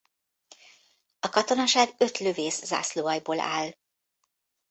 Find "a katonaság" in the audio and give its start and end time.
1.19-1.89